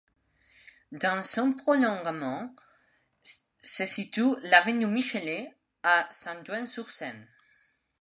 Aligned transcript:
Dans 0.93 1.23
son 1.23 1.53
prolongement 1.53 2.55
se 3.61 3.85
situe 3.85 4.33
l'avenue 4.45 4.87
Michelet 4.87 5.55
à 5.83 6.07
Saint-Ouen-sur-Seine. 6.09 7.27